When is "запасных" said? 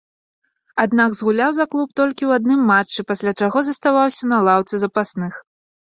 4.87-5.33